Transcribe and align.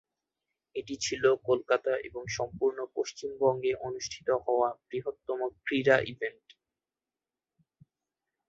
এটি 0.75 0.95
ছিল 0.97 1.23
কলকাতা 1.47 1.93
এবং 2.07 2.23
সম্পূর্ণ 2.37 2.79
পশ্চিমবঙ্গে 2.95 3.71
অনুষ্ঠিত 3.87 4.27
হওয়া 4.45 4.69
বৃহত্তম 4.87 5.39
ক্রীড়া 5.65 5.97
ইভেন্ট। 6.11 6.47